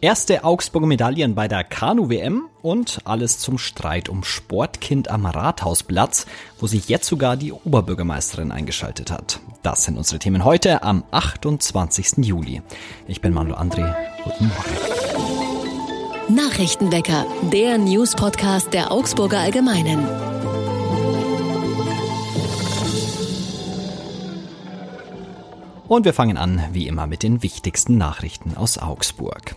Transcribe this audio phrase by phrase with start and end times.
[0.00, 6.26] Erste Augsburger Medaillen bei der Kanu-WM und alles zum Streit um Sportkind am Rathausplatz,
[6.58, 9.40] wo sich jetzt sogar die Oberbürgermeisterin eingeschaltet hat.
[9.62, 12.18] Das sind unsere Themen heute am 28.
[12.18, 12.60] Juli.
[13.08, 13.94] Ich bin Manuel André.
[14.22, 16.36] Guten Morgen.
[16.36, 20.35] Nachrichtenwecker, der News-Podcast der Augsburger Allgemeinen.
[25.88, 29.54] Und wir fangen an, wie immer, mit den wichtigsten Nachrichten aus Augsburg.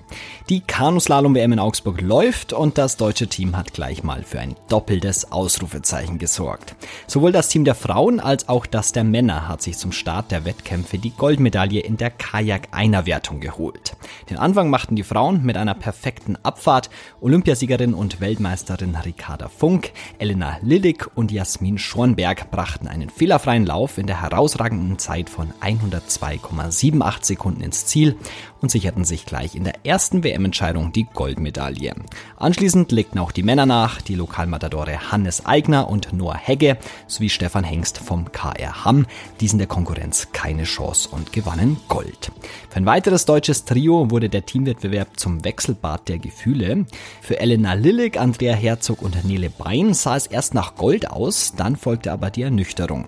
[0.48, 5.32] Die Kanuslalom-WM in Augsburg läuft und das deutsche Team hat gleich mal für ein doppeltes
[5.32, 6.76] Ausrufezeichen gesorgt.
[7.08, 10.46] Sowohl das Team der Frauen als auch das der Männer hat sich zum Start der
[10.46, 13.96] Wettkämpfe die Goldmedaille in der Kajak-Einerwertung geholt.
[14.30, 16.92] Den Anfang machten die Frauen mit einer perfekten Abfahrt.
[17.22, 24.06] Olympiasiegerin und Weltmeisterin Ricarda Funk, Elena Lillig und Jasmin Schornberg brachten einen fehlerfreien Lauf in
[24.06, 28.18] der herausragenden Zeit von 120 2,78 Sekunden ins Ziel
[28.62, 31.94] und sicherten sich gleich in der ersten WM-Entscheidung die Goldmedaille.
[32.38, 37.64] Anschließend legten auch die Männer nach, die Lokalmatadore Hannes Eigner und Noah Hegge sowie Stefan
[37.64, 39.06] Hengst vom KR Hamm
[39.40, 42.32] diesen der Konkurrenz keine Chance und gewannen Gold.
[42.70, 46.86] Für ein weiteres deutsches Trio wurde der Teamwettbewerb zum Wechselbad der Gefühle.
[47.22, 51.76] Für Elena Lillig, Andrea Herzog und Nele Bein sah es erst nach Gold aus, dann
[51.76, 53.08] folgte aber die Ernüchterung.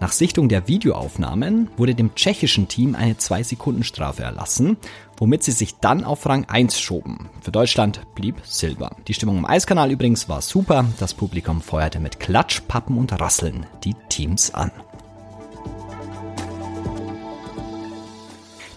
[0.00, 4.78] Nach Sichtung der Videoaufnahmen wurde dem tschechischen Team eine 2-Sekunden-Strafe erlassen,
[5.20, 7.28] womit sie sich dann auf Rang 1 schoben.
[7.40, 8.96] Für Deutschland blieb Silber.
[9.06, 13.66] Die Stimmung im Eiskanal übrigens war super, das Publikum feuerte mit Klatsch, Pappen und Rasseln
[13.84, 14.72] die Teams an.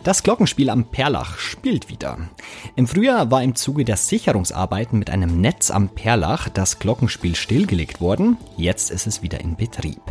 [0.03, 2.17] Das Glockenspiel am Perlach spielt wieder.
[2.75, 8.01] Im Frühjahr war im Zuge der Sicherungsarbeiten mit einem Netz am Perlach das Glockenspiel stillgelegt
[8.01, 8.37] worden.
[8.57, 10.01] Jetzt ist es wieder in Betrieb.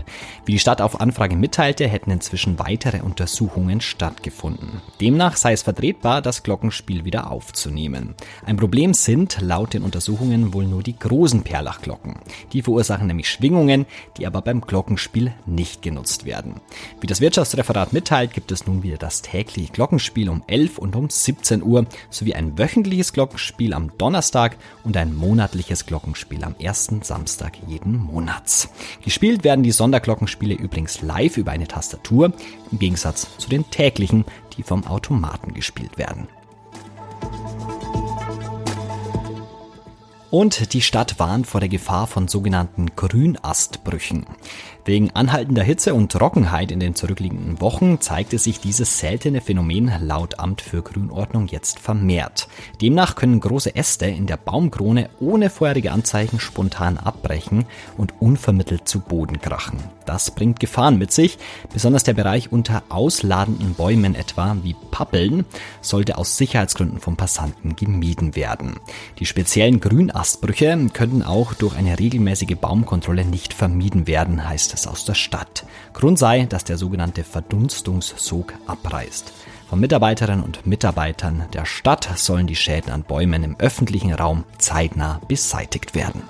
[0.45, 4.81] Wie die Stadt auf Anfrage mitteilte, hätten inzwischen weitere Untersuchungen stattgefunden.
[5.01, 8.15] Demnach sei es vertretbar, das Glockenspiel wieder aufzunehmen.
[8.47, 12.21] Ein Problem sind laut den Untersuchungen wohl nur die großen Perlachglocken.
[12.53, 13.87] Die verursachen nämlich Schwingungen,
[14.19, 16.61] die aber beim Glockenspiel nicht genutzt werden.
[17.01, 21.11] Wie das Wirtschaftsreferat mitteilt, gibt es nun wieder das tägliche Glockenspiel um 11 und um
[21.11, 27.52] 17 Uhr sowie ein wöchentliches Glockenspiel am Donnerstag und ein monatliches Glockenspiel am ersten Samstag
[27.67, 28.68] jeden Monats.
[29.05, 32.33] Gespielt werden die Sonderglockenspiele übrigens live über eine Tastatur,
[32.70, 34.24] im Gegensatz zu den täglichen,
[34.57, 36.29] die vom Automaten gespielt werden.
[40.33, 44.25] Und die Stadt warnt vor der Gefahr von sogenannten Grünastbrüchen.
[44.87, 50.39] Wegen anhaltender Hitze und Trockenheit in den zurückliegenden Wochen zeigte sich dieses seltene Phänomen laut
[50.39, 52.48] Amt für Grünordnung jetzt vermehrt.
[52.81, 57.67] Demnach können große Äste in der Baumkrone ohne vorherige Anzeichen spontan abbrechen
[57.98, 59.81] und unvermittelt zu Boden krachen.
[60.07, 61.39] Das bringt Gefahren mit sich.
[61.73, 65.45] Besonders der Bereich unter ausladenden Bäumen etwa wie Pappeln
[65.80, 68.77] sollte aus Sicherheitsgründen von Passanten gemieden werden.
[69.18, 75.05] Die speziellen Grünastbrüche könnten auch durch eine regelmäßige Baumkontrolle nicht vermieden werden, heißt es aus
[75.05, 75.64] der Stadt.
[75.92, 79.33] Grund sei, dass der sogenannte Verdunstungssog abreißt.
[79.68, 85.20] Von Mitarbeiterinnen und Mitarbeitern der Stadt sollen die Schäden an Bäumen im öffentlichen Raum zeitnah
[85.29, 86.23] beseitigt werden.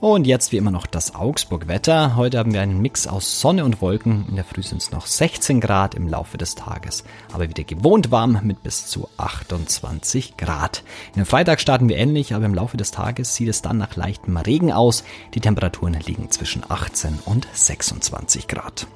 [0.00, 2.16] Und jetzt wie immer noch das Augsburg-Wetter.
[2.16, 4.24] Heute haben wir einen Mix aus Sonne und Wolken.
[4.30, 7.04] In der Früh sind es noch 16 Grad im Laufe des Tages.
[7.34, 10.84] Aber wieder gewohnt warm mit bis zu 28 Grad.
[11.08, 13.94] In den Freitag starten wir ähnlich, aber im Laufe des Tages sieht es dann nach
[13.94, 15.04] leichtem Regen aus.
[15.34, 18.86] Die Temperaturen liegen zwischen 18 und 26 Grad.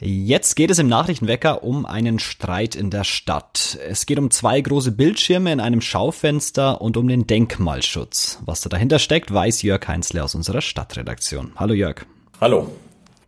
[0.00, 3.78] Jetzt geht es im Nachrichtenwecker um einen Streit in der Stadt.
[3.88, 8.40] Es geht um zwei große Bildschirme in einem Schaufenster und um den Denkmalschutz.
[8.44, 11.52] Was da dahinter steckt, weiß Jörg Heinzle aus unserer Stadtredaktion.
[11.56, 12.04] Hallo Jörg.
[12.40, 12.72] Hallo.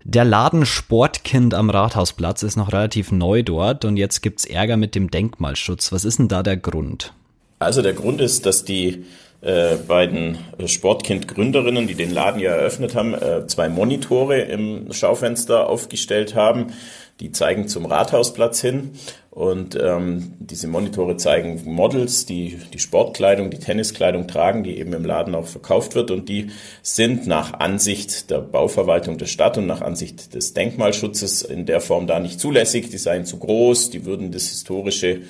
[0.02, 4.94] Der Laden Sportkind am Rathausplatz ist noch relativ neu dort und jetzt gibt's Ärger mit
[4.94, 5.92] dem Denkmalschutz.
[5.92, 7.12] Was ist denn da der Grund?
[7.58, 9.04] Also der Grund ist, dass die
[9.46, 16.34] äh, beiden Sportkind-Gründerinnen, die den Laden ja eröffnet haben, äh, zwei Monitore im Schaufenster aufgestellt
[16.34, 16.72] haben.
[17.20, 18.90] Die zeigen zum Rathausplatz hin
[19.30, 25.04] und ähm, diese Monitore zeigen Models, die die Sportkleidung, die Tenniskleidung tragen, die eben im
[25.04, 26.48] Laden auch verkauft wird und die
[26.82, 32.06] sind nach Ansicht der Bauverwaltung der Stadt und nach Ansicht des Denkmalschutzes in der Form
[32.06, 32.88] da nicht zulässig.
[32.90, 35.20] Die seien zu groß, die würden das historische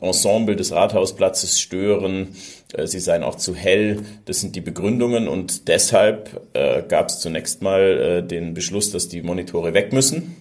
[0.00, 2.36] Ensemble des Rathausplatzes stören.
[2.72, 4.02] Äh, sie seien auch zu hell.
[4.24, 9.08] Das sind die Begründungen und deshalb äh, gab es zunächst mal äh, den Beschluss, dass
[9.08, 10.36] die Monitore weg müssen.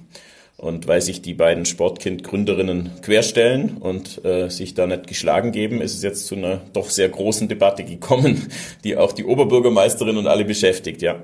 [0.61, 5.95] Und weil sich die beiden Sportkind-Gründerinnen querstellen und äh, sich da nicht geschlagen geben, ist
[5.95, 8.47] es jetzt zu einer doch sehr großen Debatte gekommen,
[8.83, 11.19] die auch die Oberbürgermeisterin und alle beschäftigt, ja.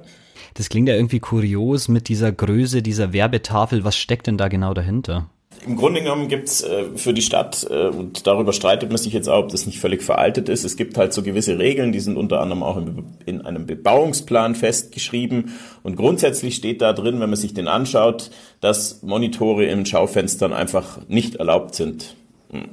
[0.56, 3.84] Das klingt ja irgendwie kurios mit dieser Größe dieser Werbetafel.
[3.84, 5.30] Was steckt denn da genau dahinter?
[5.68, 9.28] Im Grunde genommen gibt's äh, für die Stadt, äh, und darüber streitet man sich jetzt
[9.28, 12.16] auch, ob das nicht völlig veraltet ist, es gibt halt so gewisse Regeln, die sind
[12.18, 15.52] unter anderem auch in, in einem Bebauungsplan festgeschrieben.
[15.84, 18.32] Und grundsätzlich steht da drin, wenn man sich den anschaut,
[18.62, 22.16] dass Monitore in Schaufenstern einfach nicht erlaubt sind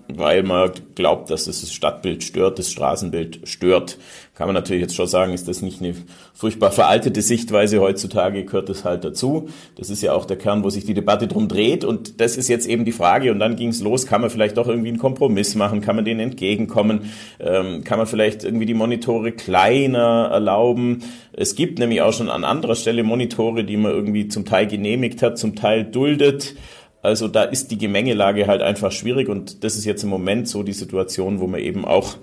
[0.09, 3.99] weil man glaubt, dass das Stadtbild stört, das Straßenbild stört.
[4.35, 5.95] Kann man natürlich jetzt schon sagen, ist das nicht eine
[6.35, 9.49] furchtbar veraltete Sichtweise heutzutage, gehört das halt dazu.
[9.77, 12.49] Das ist ja auch der Kern, wo sich die Debatte drum dreht und das ist
[12.49, 14.99] jetzt eben die Frage und dann ging es los, kann man vielleicht doch irgendwie einen
[14.99, 21.05] Kompromiss machen, kann man denen entgegenkommen, ähm, kann man vielleicht irgendwie die Monitore kleiner erlauben.
[21.33, 25.23] Es gibt nämlich auch schon an anderer Stelle Monitore, die man irgendwie zum Teil genehmigt
[25.23, 26.57] hat, zum Teil duldet.
[27.05, 30.63] Also da ist die Gemengelage halt einfach schwierig und das ist jetzt im Moment so
[30.63, 32.17] die Situation, wo man eben auch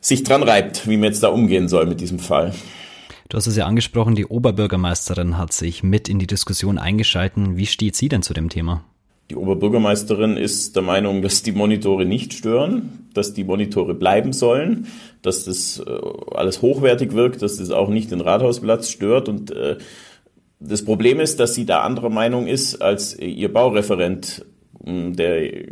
[0.00, 2.54] sich dran reibt, wie man jetzt da umgehen soll mit diesem Fall.
[3.28, 7.56] Du hast es ja angesprochen, die Oberbürgermeisterin hat sich mit in die Diskussion eingeschalten.
[7.56, 8.84] Wie steht sie denn zu dem Thema?
[9.28, 14.86] Die Oberbürgermeisterin ist der Meinung, dass die Monitore nicht stören, dass die Monitore bleiben sollen,
[15.20, 15.98] dass das äh,
[16.32, 19.78] alles hochwertig wirkt, dass das auch nicht den Rathausplatz stört und äh,
[20.60, 24.44] das Problem ist, dass sie da anderer Meinung ist als ihr Baureferent,
[24.84, 25.66] der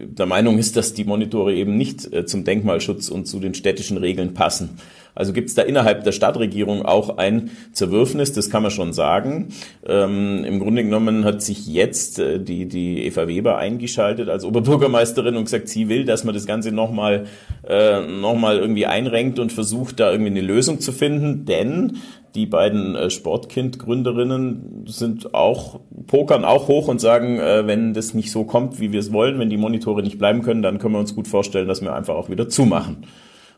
[0.00, 3.96] der Meinung ist, dass die Monitore eben nicht äh, zum Denkmalschutz und zu den städtischen
[3.96, 4.78] Regeln passen.
[5.14, 9.48] Also gibt es da innerhalb der Stadtregierung auch ein Zerwürfnis, das kann man schon sagen.
[9.86, 15.36] Ähm, Im Grunde genommen hat sich jetzt äh, die, die Eva Weber eingeschaltet als Oberbürgermeisterin
[15.36, 17.26] und gesagt, sie will, dass man das Ganze nochmal
[17.68, 21.44] äh, noch irgendwie einrenkt und versucht, da irgendwie eine Lösung zu finden.
[21.44, 21.98] Denn
[22.34, 28.30] die beiden äh, Sportkind-Gründerinnen sind auch, pokern auch hoch und sagen, äh, wenn das nicht
[28.30, 31.00] so kommt, wie wir es wollen, wenn die Monitore nicht bleiben können, dann können wir
[31.00, 33.06] uns gut vorstellen, dass wir einfach auch wieder zumachen.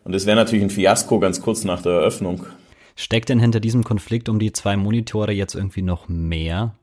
[0.04, 2.46] Und es wäre natürlich ein Fiasko ganz kurz nach der Eröffnung.
[2.96, 6.74] Steckt denn hinter diesem Konflikt um die zwei Monitore jetzt irgendwie noch mehr?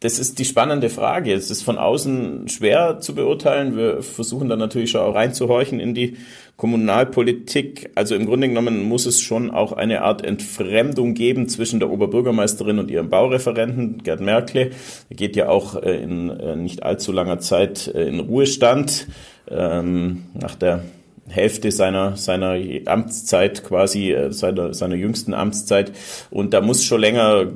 [0.00, 1.32] Das ist die spannende Frage.
[1.32, 3.76] Es ist von außen schwer zu beurteilen.
[3.76, 6.16] Wir versuchen dann natürlich schon auch reinzuhorchen in die
[6.56, 7.90] Kommunalpolitik.
[7.96, 12.78] Also im Grunde genommen muss es schon auch eine Art Entfremdung geben zwischen der Oberbürgermeisterin
[12.78, 14.70] und ihrem Baureferenten, Gerd Merkle.
[15.10, 19.08] Er geht ja auch äh, in äh, nicht allzu langer Zeit äh, in Ruhestand
[19.50, 20.84] ähm, nach der
[21.28, 22.56] Hälfte seiner, seiner
[22.86, 25.92] Amtszeit quasi, seiner, seiner jüngsten Amtszeit.
[26.30, 27.48] Und da muss schon länger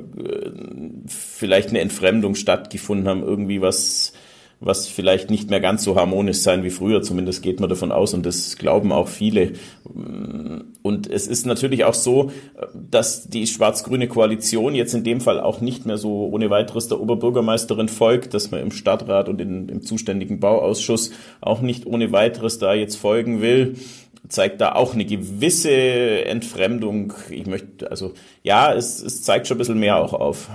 [1.43, 4.13] vielleicht eine Entfremdung stattgefunden haben, irgendwie was
[4.65, 8.13] was vielleicht nicht mehr ganz so harmonisch sein wie früher, zumindest geht man davon aus
[8.13, 9.53] und das glauben auch viele.
[10.81, 12.31] Und es ist natürlich auch so,
[12.73, 17.01] dass die schwarz-grüne Koalition jetzt in dem Fall auch nicht mehr so ohne weiteres der
[17.01, 21.11] Oberbürgermeisterin folgt, dass man im Stadtrat und in, im zuständigen Bauausschuss
[21.41, 23.75] auch nicht ohne weiteres da jetzt folgen will
[24.29, 25.69] zeigt da auch eine gewisse
[26.25, 27.13] Entfremdung.
[27.29, 30.49] Ich möchte, also ja, es, es zeigt schon ein bisschen mehr auch auf.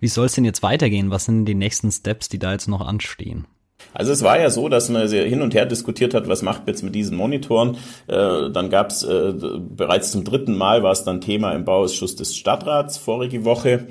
[0.00, 1.10] Wie soll es denn jetzt weitergehen?
[1.10, 3.46] Was sind die nächsten Steps, die da jetzt noch anstehen?
[3.92, 6.68] Also es war ja so, dass man hin und her diskutiert hat, was macht man
[6.68, 7.76] jetzt mit diesen Monitoren.
[8.06, 12.16] Äh, dann gab es äh, bereits zum dritten Mal war es dann Thema im Bauausschuss
[12.16, 13.86] des Stadtrats vorige Woche.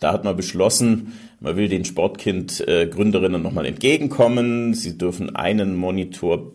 [0.00, 4.74] Da hat man beschlossen, man will den Sportkind-Gründerinnen äh, nochmal entgegenkommen.
[4.74, 6.52] Sie dürfen einen Monitor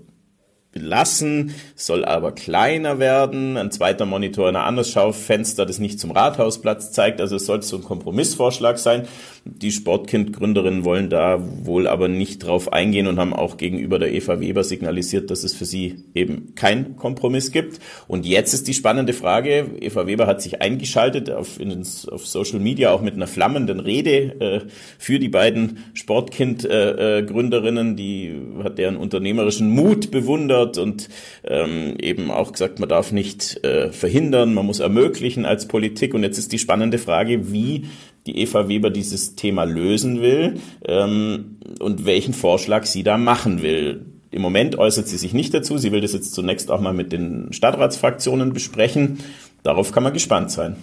[0.74, 3.58] belassen, soll aber kleiner werden.
[3.58, 7.22] Ein zweiter Monitor in ein anderes Schaufenster, das nicht zum Rathausplatz zeigt.
[7.22, 9.08] Also es sollte so ein Kompromissvorschlag sein.
[9.46, 14.40] Die Sportkind-Gründerinnen wollen da wohl aber nicht drauf eingehen und haben auch gegenüber der Eva
[14.40, 17.80] Weber signalisiert, dass es für sie eben kein Kompromiss gibt.
[18.08, 22.60] Und jetzt ist die spannende Frage, Eva Weber hat sich eingeschaltet auf, in, auf Social
[22.60, 24.62] Media auch mit einer flammenden Rede äh,
[24.98, 31.10] für die beiden Sportkind-Gründerinnen, die hat deren unternehmerischen Mut bewundert und
[31.44, 36.14] ähm, eben auch gesagt, man darf nicht äh, verhindern, man muss ermöglichen als Politik.
[36.14, 37.86] Und jetzt ist die spannende Frage, wie
[38.26, 44.06] die Eva Weber dieses Thema lösen will ähm, und welchen Vorschlag sie da machen will.
[44.32, 45.78] Im Moment äußert sie sich nicht dazu.
[45.78, 49.20] Sie will das jetzt zunächst auch mal mit den Stadtratsfraktionen besprechen.
[49.62, 50.76] Darauf kann man gespannt sein.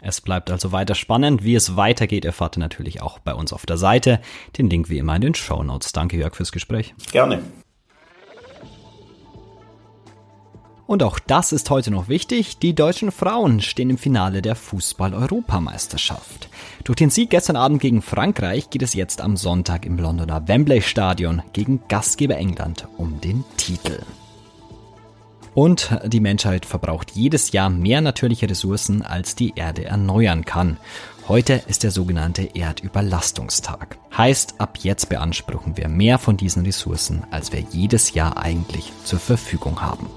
[0.00, 1.42] Es bleibt also weiter spannend.
[1.42, 4.20] Wie es weitergeht, erfahrt ihr natürlich auch bei uns auf der Seite.
[4.56, 5.92] Den Link wie immer in den Show Notes.
[5.92, 6.94] Danke, Jörg, fürs Gespräch.
[7.10, 7.40] Gerne.
[10.88, 12.60] Und auch das ist heute noch wichtig.
[12.60, 16.48] Die deutschen Frauen stehen im Finale der Fußball-Europameisterschaft.
[16.82, 20.80] Durch den Sieg gestern Abend gegen Frankreich geht es jetzt am Sonntag im Londoner Wembley
[20.80, 24.00] Stadion gegen Gastgeber England um den Titel.
[25.52, 30.78] Und die Menschheit verbraucht jedes Jahr mehr natürliche Ressourcen, als die Erde erneuern kann.
[31.28, 33.98] Heute ist der sogenannte Erdüberlastungstag.
[34.16, 39.18] Heißt, ab jetzt beanspruchen wir mehr von diesen Ressourcen, als wir jedes Jahr eigentlich zur
[39.18, 40.08] Verfügung haben.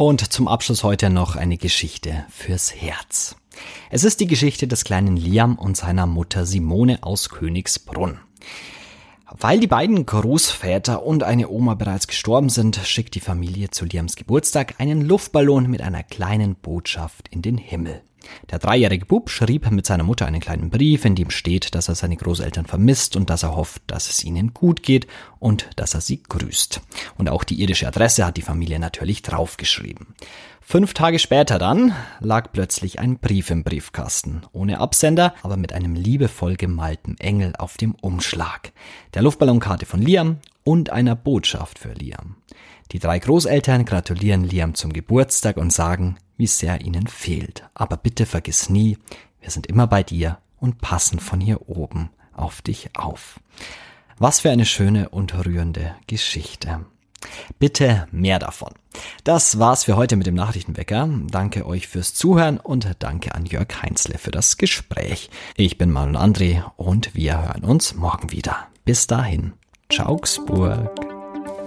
[0.00, 3.36] Und zum Abschluss heute noch eine Geschichte fürs Herz.
[3.90, 8.18] Es ist die Geschichte des kleinen Liam und seiner Mutter Simone aus Königsbrunn.
[9.30, 14.16] Weil die beiden Großväter und eine Oma bereits gestorben sind, schickt die Familie zu Liams
[14.16, 18.00] Geburtstag einen Luftballon mit einer kleinen Botschaft in den Himmel.
[18.50, 21.94] Der dreijährige Bub schrieb mit seiner Mutter einen kleinen Brief, in dem steht, dass er
[21.94, 25.06] seine Großeltern vermisst und dass er hofft, dass es ihnen gut geht
[25.38, 26.80] und dass er sie grüßt.
[27.16, 30.08] Und auch die irdische Adresse hat die Familie natürlich draufgeschrieben.
[30.60, 35.94] Fünf Tage später dann lag plötzlich ein Brief im Briefkasten, ohne Absender, aber mit einem
[35.96, 38.72] liebevoll gemalten Engel auf dem Umschlag,
[39.14, 42.36] der Luftballonkarte von Liam und einer Botschaft für Liam.
[42.92, 47.68] Die drei Großeltern gratulieren Liam zum Geburtstag und sagen, wie sehr ihnen fehlt.
[47.74, 48.96] Aber bitte vergiss nie,
[49.40, 53.38] wir sind immer bei dir und passen von hier oben auf dich auf.
[54.18, 56.86] Was für eine schöne und rührende Geschichte.
[57.58, 58.72] Bitte mehr davon.
[59.24, 61.08] Das war's für heute mit dem Nachrichtenwecker.
[61.30, 65.28] Danke euch fürs Zuhören und danke an Jörg Heinzle für das Gespräch.
[65.56, 68.68] Ich bin Manuel André und wir hören uns morgen wieder.
[68.86, 69.52] Bis dahin.
[69.90, 71.09] Ciao, Augsburg.